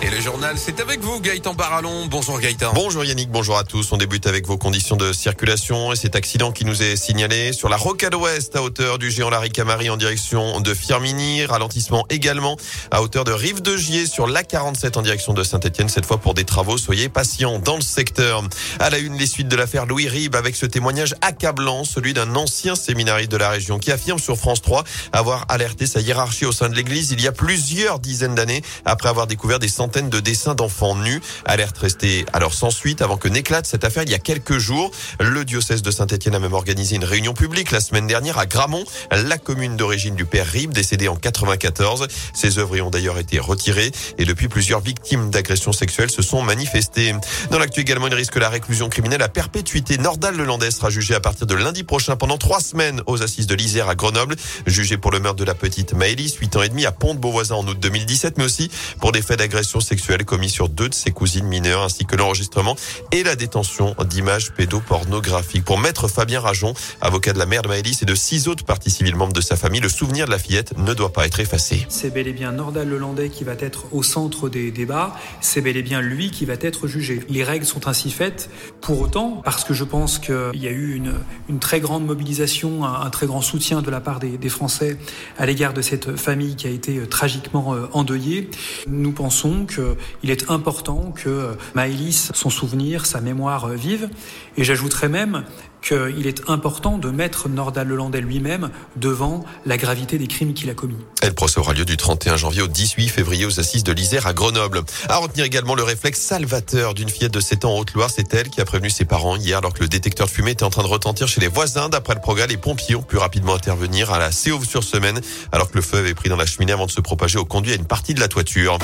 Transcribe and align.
Et 0.00 0.10
le 0.10 0.20
journal, 0.20 0.54
c'est 0.56 0.78
avec 0.78 1.00
vous, 1.00 1.18
Gaëtan 1.18 1.54
Barallon. 1.54 2.06
Bonjour 2.06 2.38
Gaëtan. 2.38 2.72
Bonjour 2.72 3.04
Yannick, 3.04 3.30
bonjour 3.30 3.58
à 3.58 3.64
tous. 3.64 3.90
On 3.90 3.96
débute 3.96 4.28
avec 4.28 4.46
vos 4.46 4.56
conditions 4.56 4.94
de 4.94 5.12
circulation 5.12 5.92
et 5.92 5.96
cet 5.96 6.14
accident 6.14 6.52
qui 6.52 6.64
nous 6.64 6.84
est 6.84 6.94
signalé 6.94 7.52
sur 7.52 7.68
la 7.68 7.76
rocade 7.76 8.14
ouest 8.14 8.54
à 8.54 8.62
hauteur 8.62 8.98
du 8.98 9.10
géant 9.10 9.28
Larry 9.28 9.50
Camari 9.50 9.90
en 9.90 9.96
direction 9.96 10.60
de 10.60 10.72
Firmini. 10.72 11.44
Ralentissement 11.46 12.06
également 12.10 12.56
à 12.92 13.02
hauteur 13.02 13.24
de 13.24 13.32
Rive 13.32 13.60
de 13.60 13.76
Gier 13.76 14.06
sur 14.06 14.28
l'A47 14.28 14.96
en 14.96 15.02
direction 15.02 15.32
de 15.32 15.42
Saint-Etienne, 15.42 15.88
cette 15.88 16.06
fois 16.06 16.18
pour 16.18 16.34
des 16.34 16.44
travaux. 16.44 16.78
Soyez 16.78 17.08
patients 17.08 17.58
dans 17.58 17.74
le 17.74 17.82
secteur. 17.82 18.44
À 18.78 18.90
la 18.90 18.98
une, 18.98 19.18
les 19.18 19.26
suites 19.26 19.48
de 19.48 19.56
l'affaire 19.56 19.84
Louis 19.84 20.06
Rib 20.06 20.36
avec 20.36 20.54
ce 20.54 20.66
témoignage 20.66 21.16
accablant, 21.22 21.82
celui 21.82 22.14
d'un 22.14 22.36
ancien 22.36 22.76
séminariste 22.76 23.32
de 23.32 23.36
la 23.36 23.50
région 23.50 23.80
qui 23.80 23.90
affirme 23.90 24.20
sur 24.20 24.36
France 24.36 24.62
3 24.62 24.84
avoir 25.10 25.46
alerté 25.48 25.86
sa 25.86 26.00
hiérarchie 26.00 26.46
au 26.46 26.52
sein 26.52 26.68
de 26.68 26.76
l'église 26.76 27.10
il 27.10 27.20
y 27.20 27.26
a 27.26 27.32
plusieurs 27.32 27.98
dizaines 27.98 28.36
d'années 28.36 28.62
après 28.84 29.08
avoir 29.08 29.26
découvert 29.26 29.58
des 29.58 29.66
centaines 29.66 29.87
de 29.88 30.20
dessins 30.20 30.54
d'enfants 30.54 30.94
nus. 30.96 31.20
Alerte 31.46 31.78
restée 31.78 32.26
alors 32.32 32.52
sans 32.52 32.70
suite 32.70 33.00
avant 33.00 33.16
que 33.16 33.26
n'éclate 33.26 33.66
cette 33.66 33.84
affaire 33.84 34.02
il 34.02 34.10
y 34.10 34.14
a 34.14 34.18
quelques 34.18 34.58
jours. 34.58 34.90
Le 35.18 35.44
diocèse 35.44 35.82
de 35.82 35.90
Saint-Etienne 35.90 36.34
a 36.34 36.38
même 36.38 36.52
organisé 36.52 36.96
une 36.96 37.04
réunion 37.04 37.32
publique 37.32 37.70
la 37.70 37.80
semaine 37.80 38.06
dernière 38.06 38.38
à 38.38 38.46
Gramont, 38.46 38.84
la 39.10 39.38
commune 39.38 39.76
d'origine 39.76 40.14
du 40.14 40.26
père 40.26 40.46
Rib, 40.46 40.72
décédé 40.72 41.08
en 41.08 41.16
94. 41.16 42.06
Ses 42.34 42.58
œuvres 42.58 42.76
y 42.76 42.82
ont 42.82 42.90
d'ailleurs 42.90 43.18
été 43.18 43.38
retirées 43.38 43.90
et 44.18 44.24
depuis 44.24 44.48
plusieurs 44.48 44.80
victimes 44.80 45.30
d'agressions 45.30 45.72
sexuelles 45.72 46.10
se 46.10 46.22
sont 46.22 46.42
manifestées. 46.42 47.14
Dans 47.50 47.58
l'actu 47.58 47.80
également, 47.80 48.08
il 48.08 48.14
risque 48.14 48.36
la 48.36 48.50
réclusion 48.50 48.88
criminelle 48.88 49.22
à 49.22 49.28
perpétuité. 49.28 49.96
Nordal 49.96 50.36
Lelandais 50.36 50.70
sera 50.70 50.90
jugé 50.90 51.14
à 51.14 51.20
partir 51.20 51.46
de 51.46 51.54
lundi 51.54 51.82
prochain 51.82 52.16
pendant 52.16 52.36
trois 52.36 52.60
semaines 52.60 53.02
aux 53.06 53.22
assises 53.22 53.46
de 53.46 53.54
l'Isère 53.54 53.88
à 53.88 53.94
Grenoble, 53.94 54.36
jugé 54.66 54.98
pour 54.98 55.10
le 55.10 55.18
meurtre 55.18 55.38
de 55.38 55.44
la 55.44 55.54
petite 55.54 55.94
Maëlys, 55.94 56.34
8 56.34 56.56
ans 56.56 56.62
et 56.62 56.68
demi 56.68 56.84
à 56.84 56.92
Pont-de-Beauvoisin 56.92 57.56
en 57.56 57.66
août 57.66 57.78
2017, 57.80 58.38
mais 58.38 58.44
aussi 58.44 58.70
pour 59.00 59.12
des 59.12 59.22
faits 59.22 59.38
d'agression 59.38 59.77
sexuelle 59.80 60.24
commis 60.24 60.50
sur 60.50 60.68
deux 60.68 60.88
de 60.88 60.94
ses 60.94 61.10
cousines 61.10 61.46
mineures, 61.46 61.82
ainsi 61.82 62.04
que 62.04 62.16
l'enregistrement 62.16 62.76
et 63.12 63.22
la 63.22 63.36
détention 63.36 63.94
d'images 64.04 64.52
pédopornographiques. 64.52 65.64
Pour 65.64 65.78
maître 65.78 66.08
Fabien 66.08 66.40
Rajon, 66.40 66.74
avocat 67.00 67.32
de 67.32 67.38
la 67.38 67.46
mère 67.46 67.62
de 67.62 67.68
Maëlys 67.68 68.02
et 68.02 68.06
de 68.06 68.14
six 68.14 68.48
autres 68.48 68.64
parties 68.64 68.90
civiles 68.90 69.16
membres 69.16 69.32
de 69.32 69.40
sa 69.40 69.56
famille, 69.56 69.80
le 69.80 69.88
souvenir 69.88 70.26
de 70.26 70.30
la 70.30 70.38
fillette 70.38 70.76
ne 70.78 70.94
doit 70.94 71.12
pas 71.12 71.26
être 71.26 71.40
effacé. 71.40 71.86
C'est 71.88 72.12
bel 72.12 72.26
et 72.26 72.32
bien 72.32 72.52
Nordal 72.52 72.88
Lelandais 72.88 73.28
qui 73.28 73.44
va 73.44 73.52
être 73.58 73.86
au 73.92 74.02
centre 74.02 74.48
des 74.48 74.70
débats. 74.70 75.14
C'est 75.40 75.60
bel 75.60 75.76
et 75.76 75.82
bien 75.82 76.00
lui 76.00 76.30
qui 76.30 76.44
va 76.44 76.54
être 76.60 76.86
jugé. 76.86 77.20
Les 77.28 77.44
règles 77.44 77.66
sont 77.66 77.88
ainsi 77.88 78.10
faites. 78.10 78.50
Pour 78.80 79.00
autant, 79.00 79.42
parce 79.44 79.64
que 79.64 79.74
je 79.74 79.84
pense 79.84 80.18
qu'il 80.18 80.34
y 80.54 80.66
a 80.66 80.70
eu 80.70 80.94
une, 80.94 81.14
une, 81.48 81.58
très 81.58 81.80
grande 81.80 82.06
mobilisation, 82.06 82.84
un, 82.84 83.02
un, 83.02 83.10
très 83.10 83.26
grand 83.26 83.42
soutien 83.42 83.82
de 83.82 83.90
la 83.90 84.00
part 84.00 84.20
des, 84.20 84.38
des 84.38 84.48
Français 84.48 84.96
à 85.38 85.46
l'égard 85.46 85.74
de 85.74 85.82
cette 85.82 86.16
famille 86.16 86.56
qui 86.56 86.66
a 86.66 86.70
été 86.70 87.06
tragiquement 87.06 87.74
euh, 87.74 87.86
endeuillée, 87.92 88.50
nous 88.86 89.12
pensons 89.12 89.66
qu'il 89.68 90.30
est 90.30 90.50
important 90.50 91.12
que 91.12 91.56
Maëlys, 91.74 92.32
son 92.34 92.50
souvenir, 92.50 93.06
sa 93.06 93.20
mémoire 93.20 93.68
vive. 93.68 94.08
Et 94.56 94.64
j'ajouterais 94.64 95.08
même 95.08 95.44
qu'il 95.82 96.26
est 96.26 96.48
important 96.48 96.98
de 96.98 97.10
mettre 97.10 97.48
Nordal 97.48 97.88
Lelandais 97.88 98.20
lui-même 98.20 98.70
devant 98.96 99.44
la 99.64 99.76
gravité 99.76 100.18
des 100.18 100.26
crimes 100.26 100.54
qu'il 100.54 100.70
a 100.70 100.74
commis. 100.74 100.96
le 101.22 101.32
procès 101.32 101.60
aura 101.60 101.72
lieu 101.72 101.84
du 101.84 101.96
31 101.96 102.36
janvier 102.36 102.62
au 102.62 102.68
18 102.68 103.08
février 103.08 103.46
aux 103.46 103.60
assises 103.60 103.84
de 103.84 103.92
l'Isère 103.92 104.26
à 104.26 104.32
Grenoble. 104.32 104.82
À 105.08 105.16
retenir 105.18 105.44
également 105.44 105.74
le 105.74 105.82
réflexe 105.82 106.20
salvateur 106.20 106.94
d'une 106.94 107.08
fillette 107.08 107.32
de 107.32 107.40
7 107.40 107.64
ans 107.64 107.74
en 107.74 107.78
Haute-Loire. 107.78 108.10
C'est 108.14 108.32
elle 108.34 108.48
qui 108.48 108.60
a 108.60 108.64
prévenu 108.64 108.90
ses 108.90 109.04
parents 109.04 109.36
hier 109.36 109.58
alors 109.58 109.72
que 109.72 109.80
le 109.80 109.88
détecteur 109.88 110.26
de 110.26 110.32
fumée 110.32 110.52
était 110.52 110.64
en 110.64 110.70
train 110.70 110.82
de 110.82 110.88
retentir 110.88 111.28
chez 111.28 111.40
les 111.40 111.48
voisins. 111.48 111.88
D'après 111.88 112.14
le 112.14 112.20
progrès, 112.20 112.46
les 112.46 112.56
pompiers 112.56 112.96
ont 112.96 113.02
pu 113.02 113.16
rapidement 113.16 113.54
intervenir 113.54 114.12
à 114.12 114.18
la 114.18 114.32
Séauve-sur-Semaine 114.32 115.20
alors 115.52 115.70
que 115.70 115.76
le 115.76 115.82
feu 115.82 115.98
avait 115.98 116.14
pris 116.14 116.28
dans 116.28 116.36
la 116.36 116.46
cheminée 116.46 116.72
avant 116.72 116.86
de 116.86 116.90
se 116.90 117.00
propager 117.00 117.38
au 117.38 117.44
conduit 117.44 117.72
à 117.72 117.76
une 117.76 117.86
partie 117.86 118.14
de 118.14 118.20
la 118.20 118.28
toiture. 118.28 118.78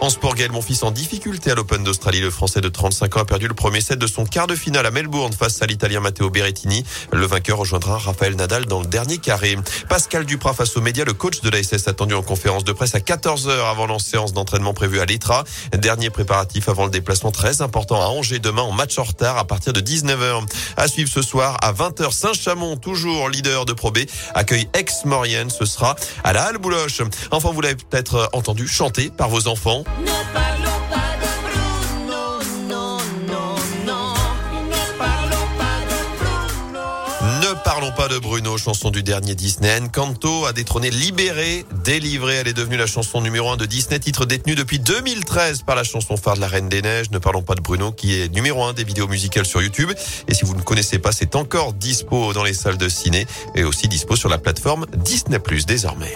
En 0.00 0.10
sport, 0.10 0.36
Gaël 0.36 0.52
fils 0.62 0.84
en 0.84 0.92
difficulté 0.92 1.50
à 1.50 1.56
l'Open 1.56 1.82
d'Australie. 1.82 2.20
Le 2.20 2.30
Français 2.30 2.60
de 2.60 2.68
35 2.68 3.16
ans 3.16 3.20
a 3.20 3.24
perdu 3.24 3.48
le 3.48 3.54
premier 3.54 3.80
set 3.80 3.98
de 3.98 4.06
son 4.06 4.24
quart 4.24 4.46
de 4.46 4.54
finale 4.54 4.86
à 4.86 4.92
Melbourne 4.92 5.32
face 5.32 5.60
à 5.60 5.66
l'Italien 5.66 5.98
Matteo 5.98 6.30
Berrettini. 6.30 6.84
Le 7.12 7.26
vainqueur 7.26 7.58
rejoindra 7.58 7.98
Raphaël 7.98 8.36
Nadal 8.36 8.66
dans 8.66 8.80
le 8.80 8.86
dernier 8.86 9.18
carré. 9.18 9.56
Pascal 9.88 10.24
Duprat 10.24 10.54
face 10.54 10.76
aux 10.76 10.80
médias, 10.80 11.04
le 11.04 11.14
coach 11.14 11.40
de 11.40 11.50
la 11.50 11.60
SS 11.60 11.88
attendu 11.88 12.14
en 12.14 12.22
conférence 12.22 12.62
de 12.62 12.72
presse 12.72 12.94
à 12.94 13.00
14h 13.00 13.50
avant 13.68 13.86
la 13.86 13.98
séance 13.98 14.32
d'entraînement 14.32 14.72
prévue 14.72 15.00
à 15.00 15.04
l'ETRA. 15.04 15.42
Dernier 15.72 16.10
préparatif 16.10 16.68
avant 16.68 16.84
le 16.84 16.90
déplacement 16.90 17.32
très 17.32 17.60
important 17.60 18.00
à 18.00 18.06
Angers 18.06 18.38
demain 18.38 18.62
en 18.62 18.72
match 18.72 18.98
en 18.98 19.04
retard 19.04 19.36
à 19.36 19.46
partir 19.46 19.72
de 19.72 19.80
19h. 19.80 20.46
À 20.76 20.86
suivre 20.86 21.10
ce 21.10 21.22
soir 21.22 21.56
à 21.60 21.72
20h 21.72 22.12
Saint-Chamond, 22.12 22.76
toujours 22.76 23.28
leader 23.28 23.64
de 23.64 23.72
Pro 23.72 23.90
B, 23.90 23.98
accueille 24.34 24.68
Aix-Maurienne. 24.74 25.50
Ce 25.50 25.64
sera 25.64 25.96
à 26.22 26.32
la 26.32 26.44
Halle 26.44 26.58
Bouloche. 26.58 27.02
Enfin, 27.32 27.50
vous 27.50 27.60
l'avez 27.60 27.74
peut-être 27.74 28.28
entendu 28.32 28.68
chanter 28.68 29.10
par 29.10 29.28
vos 29.28 29.48
enfants. 29.48 29.82
Ne 37.48 37.54
parlons 37.64 37.92
pas 37.92 38.08
de 38.08 38.18
Bruno, 38.18 38.58
chanson 38.58 38.90
du 38.90 39.02
dernier 39.02 39.34
Disney. 39.34 39.74
Encanto 39.80 40.44
a 40.46 40.52
détrôné 40.52 40.90
Libéré, 40.90 41.64
délivré. 41.84 42.34
Elle 42.34 42.48
est 42.48 42.52
devenue 42.52 42.76
la 42.76 42.86
chanson 42.86 43.20
numéro 43.20 43.50
un 43.50 43.56
de 43.56 43.64
Disney, 43.64 43.98
titre 43.98 44.26
détenu 44.26 44.54
depuis 44.54 44.78
2013 44.78 45.62
par 45.62 45.74
la 45.74 45.84
chanson 45.84 46.16
phare 46.16 46.34
de 46.36 46.40
la 46.40 46.46
Reine 46.46 46.68
des 46.68 46.82
Neiges. 46.82 47.10
Ne 47.10 47.18
parlons 47.18 47.42
pas 47.42 47.54
de 47.54 47.60
Bruno, 47.60 47.90
qui 47.90 48.20
est 48.20 48.32
numéro 48.34 48.64
un 48.64 48.74
des 48.74 48.84
vidéos 48.84 49.08
musicales 49.08 49.46
sur 49.46 49.62
YouTube. 49.62 49.90
Et 50.28 50.34
si 50.34 50.44
vous 50.44 50.54
ne 50.54 50.62
connaissez 50.62 50.98
pas, 50.98 51.12
c'est 51.12 51.36
encore 51.36 51.72
dispo 51.72 52.32
dans 52.32 52.44
les 52.44 52.54
salles 52.54 52.78
de 52.78 52.88
ciné 52.88 53.26
et 53.54 53.64
aussi 53.64 53.88
dispo 53.88 54.14
sur 54.14 54.28
la 54.28 54.38
plateforme 54.38 54.86
Disney 54.94 55.38
Plus 55.38 55.64
désormais. 55.64 56.14